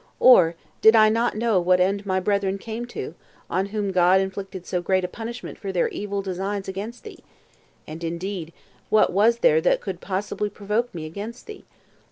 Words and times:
or 0.19 0.55
did 0.81 0.95
not 0.95 1.35
I 1.35 1.37
know 1.37 1.59
what 1.59 1.79
end 1.79 2.07
my 2.07 2.19
brethren 2.19 2.57
came 2.57 2.87
to, 2.87 3.13
on 3.51 3.67
whom 3.67 3.91
God 3.91 4.19
inflicted 4.19 4.65
so 4.65 4.81
great 4.81 5.03
a 5.05 5.07
punishment 5.07 5.59
for 5.59 5.71
their 5.71 5.89
evil 5.89 6.23
designs 6.23 6.67
against 6.67 7.03
thee? 7.03 7.19
And 7.85 8.03
indeed 8.03 8.51
what 8.89 9.13
was 9.13 9.37
there 9.41 9.61
that 9.61 9.79
could 9.79 10.01
possibly 10.01 10.49
provoke 10.49 10.91
me 10.95 11.05
against 11.05 11.45
thee? 11.45 11.65